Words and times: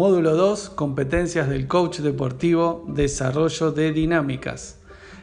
Módulo 0.00 0.34
2, 0.34 0.70
competencias 0.70 1.46
del 1.50 1.66
coach 1.66 1.98
deportivo, 1.98 2.86
desarrollo 2.88 3.70
de 3.70 3.92
dinámicas. 3.92 4.78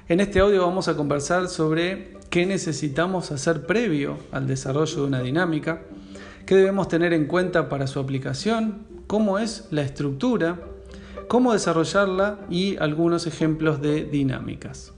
En 0.07 0.19
este 0.19 0.39
audio 0.39 0.67
vamos 0.67 0.87
a 0.87 0.95
conversar 0.95 1.47
sobre 1.47 2.15
qué 2.29 2.45
necesitamos 2.45 3.31
hacer 3.31 3.65
previo 3.65 4.19
al 4.31 4.45
desarrollo 4.45 4.97
de 4.97 5.07
una 5.07 5.21
dinámica, 5.21 5.81
qué 6.45 6.53
debemos 6.53 6.89
tener 6.89 7.11
en 7.13 7.25
cuenta 7.25 7.69
para 7.69 7.87
su 7.87 7.99
aplicación, 7.99 8.85
cómo 9.07 9.39
es 9.39 9.67
la 9.71 9.81
estructura, 9.81 10.59
cómo 11.27 11.53
desarrollarla 11.53 12.41
y 12.47 12.77
algunos 12.77 13.25
ejemplos 13.25 13.81
de 13.81 14.03
dinámicas. 14.03 14.93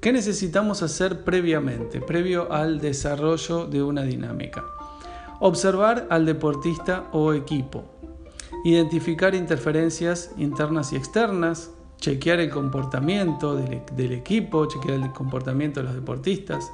¿Qué 0.00 0.12
necesitamos 0.12 0.82
hacer 0.82 1.22
previamente, 1.22 2.00
previo 2.00 2.52
al 2.52 2.80
desarrollo 2.80 3.66
de 3.66 3.84
una 3.84 4.02
dinámica? 4.02 4.64
Observar 5.38 6.08
al 6.10 6.26
deportista 6.26 7.04
o 7.12 7.34
equipo, 7.34 7.99
identificar 8.64 9.34
interferencias 9.34 10.30
internas 10.36 10.92
y 10.92 10.96
externas, 10.96 11.70
chequear 11.98 12.40
el 12.40 12.50
comportamiento 12.50 13.56
del, 13.56 14.12
equipo, 14.12 14.66
chequear 14.66 15.00
el 15.00 15.12
comportamiento 15.12 15.80
de 15.80 15.86
los 15.86 15.94
deportistas, 15.94 16.70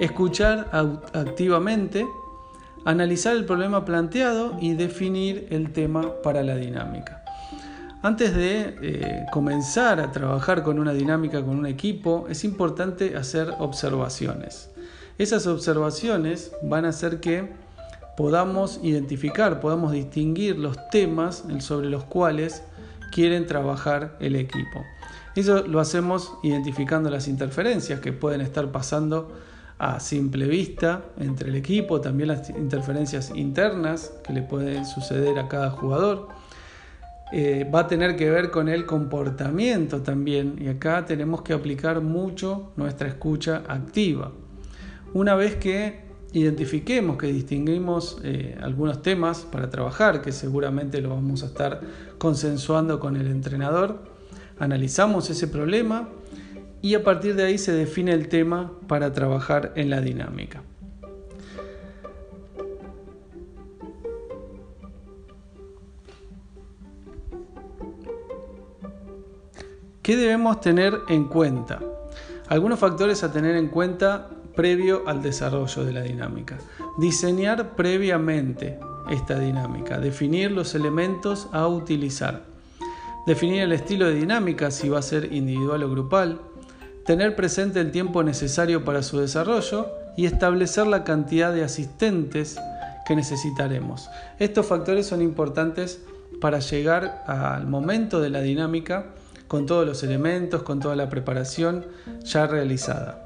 escuchar 0.00 0.68
activamente, 1.12 2.06
analizar 2.84 3.36
el 3.36 3.44
problema 3.44 3.84
planteado 3.84 4.56
y 4.60 4.74
definir 4.74 5.46
el 5.50 5.72
tema 5.72 6.22
para 6.22 6.42
la 6.42 6.56
dinámica. 6.56 7.24
Antes 8.02 8.34
de 8.34 8.76
eh, 8.82 9.26
comenzar 9.32 9.98
a 9.98 10.12
trabajar 10.12 10.62
con 10.62 10.78
una 10.78 10.92
dinámica, 10.92 11.42
con 11.42 11.56
un 11.56 11.66
equipo, 11.66 12.26
es 12.28 12.44
importante 12.44 13.16
hacer 13.16 13.54
observaciones. 13.58 14.68
Esas 15.16 15.46
observaciones 15.46 16.52
van 16.62 16.84
a 16.84 16.88
hacer 16.88 17.20
que 17.20 17.63
podamos 18.16 18.80
identificar, 18.82 19.60
podamos 19.60 19.92
distinguir 19.92 20.58
los 20.58 20.76
temas 20.90 21.44
sobre 21.58 21.88
los 21.88 22.04
cuales 22.04 22.62
quieren 23.12 23.46
trabajar 23.46 24.16
el 24.20 24.36
equipo. 24.36 24.84
Eso 25.36 25.66
lo 25.66 25.80
hacemos 25.80 26.34
identificando 26.42 27.10
las 27.10 27.26
interferencias 27.26 28.00
que 28.00 28.12
pueden 28.12 28.40
estar 28.40 28.70
pasando 28.70 29.32
a 29.78 29.98
simple 29.98 30.46
vista 30.46 31.04
entre 31.18 31.50
el 31.50 31.56
equipo, 31.56 32.00
también 32.00 32.28
las 32.28 32.50
interferencias 32.50 33.32
internas 33.34 34.12
que 34.24 34.32
le 34.32 34.42
pueden 34.42 34.86
suceder 34.86 35.38
a 35.38 35.48
cada 35.48 35.70
jugador. 35.70 36.28
Eh, 37.32 37.68
va 37.74 37.80
a 37.80 37.86
tener 37.88 38.14
que 38.14 38.30
ver 38.30 38.50
con 38.50 38.68
el 38.68 38.86
comportamiento 38.86 40.02
también 40.02 40.56
y 40.60 40.68
acá 40.68 41.04
tenemos 41.04 41.42
que 41.42 41.52
aplicar 41.52 42.00
mucho 42.00 42.72
nuestra 42.76 43.08
escucha 43.08 43.62
activa. 43.66 44.30
Una 45.14 45.34
vez 45.34 45.56
que 45.56 46.03
identifiquemos, 46.34 47.16
que 47.16 47.28
distinguimmos 47.28 48.18
eh, 48.24 48.58
algunos 48.60 49.02
temas 49.02 49.46
para 49.50 49.70
trabajar, 49.70 50.20
que 50.20 50.32
seguramente 50.32 51.00
lo 51.00 51.10
vamos 51.10 51.44
a 51.44 51.46
estar 51.46 51.80
consensuando 52.18 52.98
con 52.98 53.16
el 53.16 53.28
entrenador, 53.28 54.00
analizamos 54.58 55.30
ese 55.30 55.46
problema 55.46 56.08
y 56.82 56.94
a 56.94 57.04
partir 57.04 57.36
de 57.36 57.44
ahí 57.44 57.56
se 57.56 57.72
define 57.72 58.12
el 58.12 58.28
tema 58.28 58.72
para 58.88 59.12
trabajar 59.12 59.72
en 59.76 59.90
la 59.90 60.00
dinámica. 60.00 60.62
¿Qué 70.02 70.16
debemos 70.16 70.60
tener 70.60 70.98
en 71.08 71.24
cuenta? 71.24 71.80
Algunos 72.48 72.78
factores 72.78 73.22
a 73.22 73.32
tener 73.32 73.56
en 73.56 73.68
cuenta 73.68 74.28
previo 74.54 75.02
al 75.06 75.22
desarrollo 75.22 75.84
de 75.84 75.92
la 75.92 76.02
dinámica. 76.02 76.58
Diseñar 76.98 77.74
previamente 77.76 78.78
esta 79.10 79.38
dinámica, 79.38 79.98
definir 79.98 80.50
los 80.50 80.74
elementos 80.74 81.48
a 81.52 81.66
utilizar, 81.66 82.42
definir 83.26 83.62
el 83.62 83.72
estilo 83.72 84.06
de 84.06 84.14
dinámica 84.14 84.70
si 84.70 84.88
va 84.88 84.98
a 84.98 85.02
ser 85.02 85.32
individual 85.32 85.82
o 85.82 85.90
grupal, 85.90 86.40
tener 87.04 87.36
presente 87.36 87.80
el 87.80 87.90
tiempo 87.90 88.22
necesario 88.22 88.84
para 88.84 89.02
su 89.02 89.18
desarrollo 89.18 89.88
y 90.16 90.26
establecer 90.26 90.86
la 90.86 91.04
cantidad 91.04 91.52
de 91.52 91.64
asistentes 91.64 92.56
que 93.06 93.16
necesitaremos. 93.16 94.08
Estos 94.38 94.66
factores 94.66 95.06
son 95.06 95.20
importantes 95.20 96.00
para 96.40 96.60
llegar 96.60 97.24
al 97.26 97.66
momento 97.66 98.20
de 98.20 98.30
la 98.30 98.40
dinámica 98.40 99.06
con 99.48 99.66
todos 99.66 99.86
los 99.86 100.02
elementos, 100.02 100.62
con 100.62 100.80
toda 100.80 100.96
la 100.96 101.08
preparación 101.08 101.86
ya 102.24 102.46
realizada. 102.46 103.23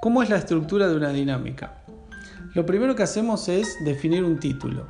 ¿Cómo 0.00 0.22
es 0.22 0.30
la 0.30 0.38
estructura 0.38 0.88
de 0.88 0.96
una 0.96 1.10
dinámica? 1.10 1.84
Lo 2.54 2.64
primero 2.64 2.96
que 2.96 3.02
hacemos 3.02 3.50
es 3.50 3.76
definir 3.84 4.24
un 4.24 4.40
título. 4.40 4.86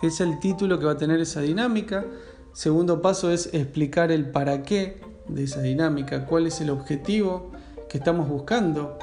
Es 0.00 0.22
el 0.22 0.40
título 0.40 0.78
que 0.78 0.86
va 0.86 0.92
a 0.92 0.96
tener 0.96 1.20
esa 1.20 1.42
dinámica. 1.42 2.06
Segundo 2.54 3.02
paso 3.02 3.30
es 3.30 3.52
explicar 3.52 4.10
el 4.10 4.30
para 4.30 4.62
qué 4.62 5.02
de 5.28 5.44
esa 5.44 5.60
dinámica, 5.60 6.24
cuál 6.24 6.46
es 6.46 6.62
el 6.62 6.70
objetivo 6.70 7.52
que 7.90 7.98
estamos 7.98 8.26
buscando, 8.26 8.96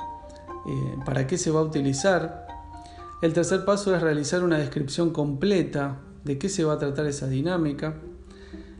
eh, 0.67 0.95
para 1.05 1.27
qué 1.27 1.37
se 1.37 1.51
va 1.51 1.59
a 1.59 1.63
utilizar. 1.63 2.47
El 3.21 3.33
tercer 3.33 3.63
paso 3.63 3.95
es 3.95 4.01
realizar 4.01 4.43
una 4.43 4.57
descripción 4.57 5.11
completa 5.11 5.99
de 6.23 6.39
qué 6.39 6.49
se 6.49 6.63
va 6.63 6.73
a 6.73 6.79
tratar 6.79 7.05
esa 7.05 7.27
dinámica. 7.27 7.97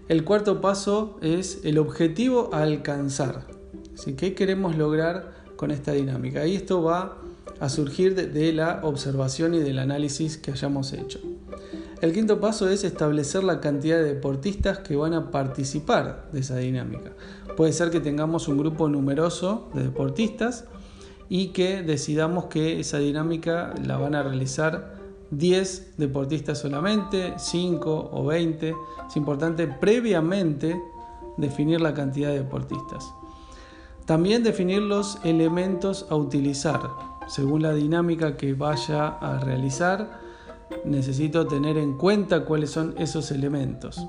El 0.07 0.23
cuarto 0.23 0.61
paso 0.61 1.19
es 1.21 1.59
el 1.63 1.77
objetivo 1.77 2.49
a 2.51 2.63
alcanzar. 2.63 3.45
¿Qué 4.17 4.33
queremos 4.33 4.77
lograr 4.77 5.40
con 5.61 5.69
esta 5.69 5.91
dinámica. 5.91 6.47
Y 6.47 6.55
esto 6.55 6.81
va 6.81 7.19
a 7.59 7.69
surgir 7.69 8.15
de, 8.15 8.51
la 8.51 8.79
observación 8.81 9.53
y 9.53 9.59
del 9.59 9.77
análisis 9.77 10.37
que 10.37 10.49
hayamos 10.49 10.91
hecho. 10.91 11.19
El 12.01 12.13
quinto 12.13 12.39
paso 12.39 12.67
es 12.67 12.83
establecer 12.83 13.43
la 13.43 13.61
cantidad 13.61 13.97
de 13.97 14.05
deportistas 14.05 14.79
que 14.79 14.95
van 14.95 15.13
a 15.13 15.29
participar 15.29 16.29
de 16.31 16.39
esa 16.39 16.57
dinámica. 16.57 17.11
Puede 17.55 17.73
ser 17.73 17.91
que 17.91 17.99
tengamos 17.99 18.47
un 18.47 18.57
grupo 18.57 18.89
numeroso 18.89 19.69
de 19.75 19.83
deportistas 19.83 20.65
y 21.29 21.49
que 21.49 21.83
decidamos 21.83 22.45
que 22.45 22.79
esa 22.79 22.97
dinámica 22.97 23.75
la 23.85 23.97
van 23.97 24.15
a 24.15 24.23
realizar 24.23 24.95
10 25.29 25.93
deportistas 25.97 26.57
solamente, 26.57 27.35
5 27.37 28.09
o 28.11 28.25
20. 28.25 28.73
Es 29.07 29.15
importante 29.15 29.67
previamente 29.67 30.75
definir 31.37 31.81
la 31.81 31.93
cantidad 31.93 32.29
de 32.29 32.39
deportistas. 32.39 33.13
También 34.05 34.43
definir 34.43 34.81
los 34.81 35.19
elementos 35.23 36.07
a 36.09 36.15
utilizar. 36.15 36.81
Según 37.27 37.61
la 37.61 37.73
dinámica 37.73 38.35
que 38.35 38.53
vaya 38.53 39.07
a 39.07 39.39
realizar, 39.39 40.19
necesito 40.85 41.47
tener 41.47 41.77
en 41.77 41.97
cuenta 41.97 42.43
cuáles 42.45 42.71
son 42.71 42.95
esos 42.97 43.31
elementos. 43.31 44.05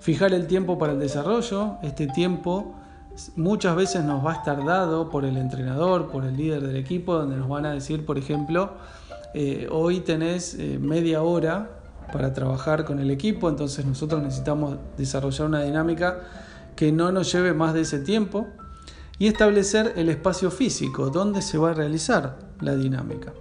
Fijar 0.00 0.32
el 0.32 0.46
tiempo 0.46 0.78
para 0.78 0.92
el 0.92 0.98
desarrollo. 0.98 1.76
Este 1.82 2.06
tiempo 2.08 2.74
muchas 3.36 3.76
veces 3.76 4.04
nos 4.04 4.24
va 4.24 4.32
a 4.32 4.36
estar 4.36 4.64
dado 4.64 5.08
por 5.08 5.24
el 5.24 5.36
entrenador, 5.36 6.10
por 6.10 6.24
el 6.24 6.36
líder 6.36 6.66
del 6.66 6.76
equipo, 6.76 7.14
donde 7.14 7.36
nos 7.36 7.48
van 7.48 7.66
a 7.66 7.72
decir, 7.72 8.04
por 8.04 8.18
ejemplo, 8.18 8.72
eh, 9.34 9.68
hoy 9.70 10.00
tenés 10.00 10.54
eh, 10.54 10.78
media 10.80 11.22
hora 11.22 11.70
para 12.12 12.32
trabajar 12.32 12.84
con 12.84 13.00
el 13.00 13.10
equipo, 13.10 13.48
entonces 13.48 13.84
nosotros 13.84 14.22
necesitamos 14.22 14.78
desarrollar 14.96 15.46
una 15.46 15.62
dinámica 15.62 16.20
que 16.74 16.92
no 16.92 17.12
nos 17.12 17.30
lleve 17.32 17.52
más 17.52 17.74
de 17.74 17.82
ese 17.82 17.98
tiempo 17.98 18.46
y 19.18 19.26
establecer 19.26 19.94
el 19.96 20.08
espacio 20.08 20.50
físico 20.50 21.10
donde 21.10 21.42
se 21.42 21.58
va 21.58 21.70
a 21.70 21.74
realizar 21.74 22.38
la 22.60 22.76
dinámica. 22.76 23.32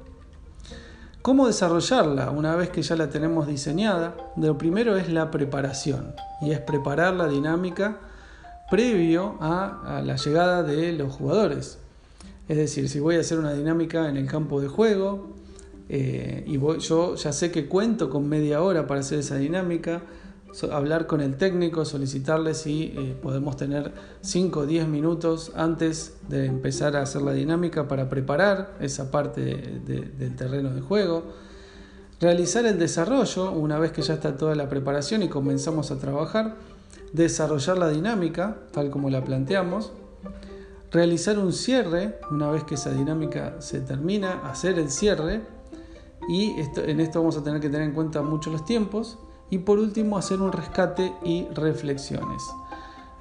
¿Cómo 1.22 1.48
desarrollarla 1.48 2.32
una 2.32 2.56
vez 2.56 2.70
que 2.70 2.82
ya 2.82 2.96
la 2.96 3.10
tenemos 3.10 3.48
diseñada? 3.48 4.16
Lo 4.38 4.58
primero 4.58 4.96
es 4.96 5.10
la 5.10 5.30
preparación 5.30 6.16
y 6.42 6.52
es 6.52 6.60
preparar 6.60 7.16
la 7.16 7.28
dinámica 7.28 8.00
previo 8.72 9.36
a, 9.40 10.02
la 10.06 10.16
llegada 10.16 10.64
de 10.64 10.94
los 10.94 11.14
jugadores. 11.14 11.80
Es 12.48 12.58
decir, 12.58 12.88
si 12.88 13.00
voy 13.00 13.16
a 13.18 13.20
hacer 13.20 13.40
una 13.40 13.54
dinámica 13.54 14.10
en 14.10 14.16
el 14.16 14.26
campo 14.26 14.62
de 14.62 14.70
juego 14.70 15.28
eh, 15.90 16.44
y 16.48 16.58
yo 16.80 17.16
ya 17.16 17.34
sé 17.34 17.52
que 17.52 17.68
cuento 17.68 18.10
con 18.10 18.28
media 18.30 18.62
hora 18.62 18.88
para 18.88 19.02
hacer 19.02 19.20
esa 19.20 19.36
dinámica, 19.36 20.02
hablar 20.72 21.08
con 21.08 21.22
el 21.22 21.38
técnico, 21.38 21.86
solicitarle 21.86 22.54
si 22.54 22.94
eh, 22.96 23.16
podemos 23.22 23.58
tener 23.58 23.94
5 24.22 24.62
o 24.62 24.66
10 24.66 24.88
minutos 24.88 25.52
antes 25.56 26.18
de 26.30 26.46
empezar 26.46 26.96
a 26.96 27.02
hacer 27.02 27.22
la 27.22 27.34
dinámica 27.34 27.88
para 27.88 28.10
preparar 28.10 28.76
esa 28.80 29.12
parte 29.12 29.42
del 29.86 30.36
terreno 30.36 30.74
de 30.74 30.82
juego. 30.82 31.24
Realizar 32.20 32.66
el 32.66 32.80
desarrollo, 32.80 33.52
una 33.52 33.78
vez 33.78 33.92
que 33.92 34.02
ya 34.02 34.16
está 34.16 34.38
toda 34.38 34.56
la 34.56 34.68
preparación 34.70 35.22
y 35.22 35.30
comenzamos 35.30 35.92
a 35.92 36.00
trabajar, 36.00 36.56
desarrollar 37.14 37.78
la 37.78 37.90
dinámica 37.90 38.58
tal 38.72 38.90
como 38.90 39.10
la 39.10 39.24
planteamos, 39.24 39.92
realizar 40.92 41.38
un 41.38 41.54
cierre, 41.54 42.20
una 42.32 42.50
vez 42.50 42.64
que 42.64 42.76
esa 42.76 42.92
dinámica 42.92 43.62
se 43.62 43.82
termina, 43.82 44.50
hacer 44.50 44.80
el 44.80 44.90
cierre. 44.90 45.42
Y 46.30 46.56
en 46.78 47.00
esto 47.00 47.20
vamos 47.20 47.38
a 47.38 47.44
tener 47.44 47.62
que 47.62 47.70
tener 47.70 47.88
en 47.88 47.94
cuenta 47.94 48.22
mucho 48.22 48.50
los 48.50 48.66
tiempos 48.66 49.20
y 49.50 49.60
por 49.60 49.80
último, 49.80 50.18
hacer 50.18 50.42
un 50.42 50.52
rescate 50.52 51.14
y 51.24 51.48
reflexiones. 51.54 52.44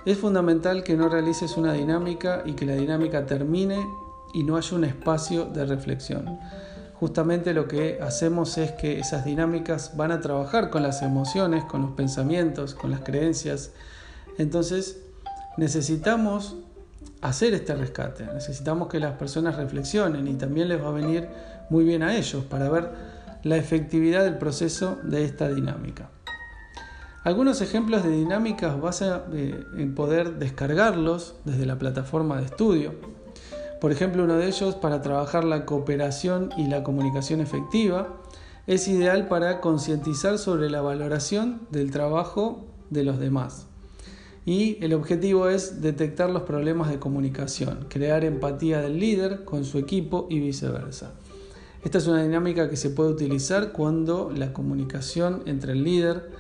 Es 0.05 0.19
fundamental 0.19 0.85
que 0.85 0.97
no 0.97 1.09
realices 1.09 1.57
una 1.57 1.73
dinámica 1.73 2.43
y 2.45 2.53
que 2.53 2.67
la 2.67 2.75
dinámica 2.75 3.27
termine 3.27 3.87
y 4.33 4.45
no 4.45 4.57
haya 4.57 4.77
un 4.77 4.85
espacio 4.85 5.47
de 5.47 5.65
reflexión. 5.67 6.39
justamente 6.99 7.53
lo 7.53 7.69
que 7.69 7.99
hacemos 8.01 8.57
es 8.57 8.73
que 8.73 8.99
esas 8.99 9.27
dinámicas 9.27 9.99
van 9.99 10.13
a 10.13 10.21
trabajar 10.23 10.71
con 10.71 10.83
las 10.83 11.03
emociones, 11.03 11.65
con 11.65 11.83
los 11.83 11.91
pensamientos, 11.91 12.75
con 12.75 12.91
las 12.91 13.01
creencias. 13.01 13.73
Entonces 14.39 15.03
necesitamos 15.59 16.57
hacer 17.21 17.53
este 17.53 17.75
rescate, 17.75 18.25
necesitamos 18.33 18.89
que 18.89 18.99
las 18.99 19.13
personas 19.13 19.57
reflexionen 19.57 20.27
y 20.27 20.35
también 20.35 20.69
les 20.69 20.83
va 20.83 20.89
a 20.89 20.93
venir 20.93 21.29
muy 21.69 21.85
bien 21.85 22.03
a 22.03 22.17
ellos 22.17 22.45
para 22.45 22.71
ver 22.71 22.91
la 23.47 23.57
efectividad 23.57 24.25
del 24.25 24.39
proceso 24.39 24.99
de 25.05 25.25
esta 25.25 25.49
dinámica. 25.49 26.11
Algunos 27.23 27.61
ejemplos 27.61 28.03
de 28.03 28.11
dinámicas 28.11 28.81
vas 28.81 29.03
a 29.03 29.25
eh, 29.33 29.93
poder 29.95 30.39
descargarlos 30.39 31.37
desde 31.45 31.65
la 31.65 31.79
plataforma 31.79 32.39
de 32.39 32.47
estudio. 32.47 32.95
Por 33.81 33.93
ejemplo, 33.93 34.25
uno 34.25 34.35
de 34.35 34.49
ellos 34.49 34.75
para 34.75 35.01
trabajar 35.01 35.45
la 35.45 35.65
cooperación 35.65 36.51
y 36.57 36.67
la 36.67 36.83
comunicación 36.83 37.41
efectiva 37.41 38.17
es 38.67 38.89
ideal 38.89 39.29
para 39.29 39.61
concientizar 39.61 40.39
sobre 40.39 40.69
la 40.69 40.81
valoración 40.81 41.61
del 41.71 41.93
trabajo 41.93 42.65
de 42.91 43.05
los 43.05 43.21
demás. 43.21 43.69
Y 44.45 44.83
el 44.85 44.93
objetivo 44.93 45.49
es 45.49 45.81
detectar 45.83 46.31
los 46.31 46.43
problemas 46.43 46.91
de 46.91 46.99
comunicación, 46.99 47.87
crear 47.89 48.25
empatía 48.25 48.81
del 48.81 48.99
líder 48.99 49.45
con 49.45 49.65
su 49.65 49.79
equipo 49.79 50.27
y 50.31 50.41
viceversa. 50.41 51.13
Esta 51.87 51.99
es 51.99 52.09
una 52.09 52.21
dinámica 52.21 52.69
que 52.69 52.77
se 52.77 52.91
puede 52.91 53.11
utilizar 53.11 53.71
cuando 53.71 54.33
la 54.35 54.53
comunicación 54.53 55.45
entre 55.47 55.71
el 55.71 55.85
líder, 55.85 56.33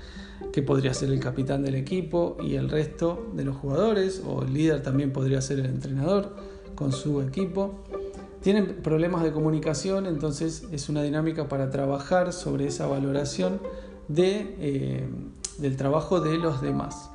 que 0.52 0.60
podría 0.60 0.92
ser 0.92 1.10
el 1.10 1.20
capitán 1.20 1.62
del 1.62 1.76
equipo, 1.76 2.36
y 2.42 2.56
el 2.56 2.68
resto 2.68 3.28
de 3.32 3.44
los 3.44 3.54
jugadores, 3.54 4.24
o 4.26 4.42
el 4.42 4.52
líder 4.52 4.82
también 4.82 5.12
podría 5.12 5.40
ser 5.40 5.60
el 5.60 5.66
entrenador 5.66 6.34
con 6.74 6.90
su 6.90 7.22
equipo, 7.22 7.76
tienen 8.40 8.82
problemas 8.82 9.22
de 9.22 9.30
comunicación, 9.30 10.06
entonces 10.06 10.64
es 10.72 10.88
una 10.88 11.04
dinámica 11.04 11.48
para 11.48 11.70
trabajar 11.70 12.32
sobre 12.32 12.66
esa 12.66 12.88
valoración 12.88 13.60
eh, 14.16 15.08
del 15.58 15.76
trabajo 15.76 16.20
de 16.20 16.38
los 16.38 16.60
demás. 16.60 17.10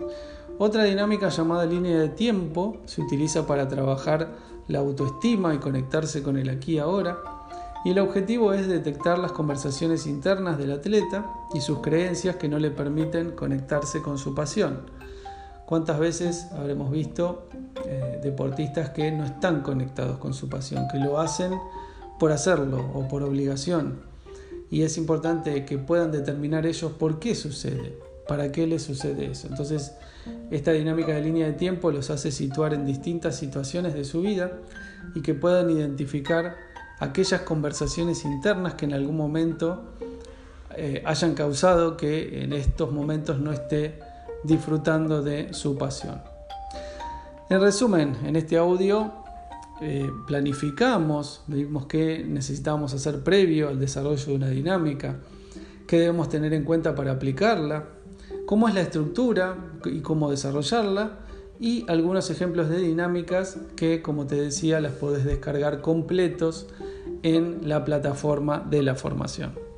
Otra 0.58 0.86
dinámica 0.86 1.28
llamada 1.28 1.66
línea 1.66 2.00
de 2.00 2.08
tiempo 2.08 2.78
se 2.86 3.02
utiliza 3.02 3.46
para 3.46 3.68
trabajar 3.68 4.30
la 4.70 4.80
autoestima 4.80 5.54
y 5.54 5.58
conectarse 5.58 6.24
con 6.24 6.38
el 6.38 6.50
aquí 6.50 6.76
y 6.76 6.80
ahora. 6.80 7.41
Y 7.84 7.92
el 7.92 8.00
objetivo 8.00 8.54
es 8.54 8.68
detectar 8.68 9.18
las 9.18 9.32
conversaciones 9.32 10.06
internas 10.06 10.58
del 10.58 10.72
atleta 10.72 11.26
y 11.54 11.62
sus 11.62 11.80
creencias 11.80 12.36
que 12.36 12.48
no 12.48 12.60
le 12.60 12.70
permiten 12.70 13.32
conectarse 13.32 14.02
con 14.02 14.20
su 14.20 14.36
pasión. 14.36 14.82
¿Cuántas 15.66 16.00
veces 16.00 16.48
habremos 16.52 16.92
visto 16.92 17.48
eh, 17.86 18.20
deportistas 18.22 18.90
que 18.90 19.12
no 19.12 19.24
están 19.24 19.62
conectados 19.62 20.18
con 20.20 20.34
su 20.34 20.48
pasión, 20.48 20.88
que 20.92 21.00
lo 21.00 21.20
hacen 21.20 21.54
por 22.20 22.32
hacerlo 22.32 22.92
o 22.94 23.08
por 23.08 23.24
obligación? 23.24 24.02
Y 24.70 24.84
es 24.84 24.98
importante 24.98 25.66
que 25.66 25.78
puedan 25.78 26.12
determinar 26.12 26.66
ellos 26.68 26.92
por 26.92 27.20
qué 27.20 27.36
sucede, 27.36 27.98
para 28.28 28.52
qué 28.52 28.68
les 28.68 28.84
sucede 28.84 29.32
eso. 29.32 29.48
Entonces, 29.48 29.94
esta 30.52 30.72
dinámica 30.72 31.14
de 31.14 31.22
línea 31.22 31.48
de 31.48 31.54
tiempo 31.54 31.90
los 31.90 32.10
hace 32.10 32.32
situar 32.32 32.74
en 32.74 32.86
distintas 32.86 33.38
situaciones 33.38 33.94
de 33.94 34.04
su 34.04 34.22
vida 34.22 34.60
y 35.16 35.22
que 35.22 35.34
puedan 35.34 35.70
identificar 35.70 36.71
aquellas 37.02 37.42
conversaciones 37.42 38.24
internas 38.26 38.76
que 38.76 38.86
en 38.86 38.94
algún 38.94 39.18
momento 39.18 39.82
eh, 40.78 41.02
hayan 41.04 41.34
causado 41.34 41.98
que 41.98 42.44
en 42.44 42.54
estos 42.54 42.92
momentos 42.92 43.40
no 43.40 43.52
esté 43.52 44.00
disfrutando 44.44 45.24
de 45.24 45.52
su 45.54 45.78
pasión. 45.78 46.22
En 47.50 47.60
resumen, 47.60 48.16
en 48.24 48.36
este 48.36 48.56
audio 48.56 49.12
eh, 49.82 50.10
planificamos, 50.28 51.42
vimos 51.48 51.88
qué 51.88 52.24
necesitamos 52.24 52.94
hacer 52.94 53.24
previo 53.24 53.70
al 53.70 53.80
desarrollo 53.80 54.24
de 54.24 54.36
una 54.36 54.50
dinámica, 54.50 55.18
qué 55.88 56.00
debemos 56.00 56.30
tener 56.30 56.54
en 56.54 56.64
cuenta 56.64 56.94
para 56.94 57.14
aplicarla, 57.14 57.86
cómo 58.46 58.68
es 58.68 58.76
la 58.76 58.82
estructura 58.82 59.58
y 59.86 60.02
cómo 60.02 60.30
desarrollarla, 60.30 61.18
y 61.60 61.84
algunos 61.90 62.30
ejemplos 62.30 62.70
de 62.70 62.78
dinámicas 62.78 63.58
que, 63.76 64.04
como 64.04 64.28
te 64.28 64.36
decía, 64.36 64.80
las 64.82 64.94
puedes 64.94 65.26
descargar 65.26 65.82
completos 65.82 66.68
en 67.24 67.68
la 67.68 67.84
plataforma 67.84 68.60
de 68.60 68.84
la 68.84 68.96
formación. 68.96 69.71